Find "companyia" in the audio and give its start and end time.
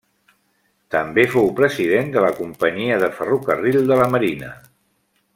2.39-2.97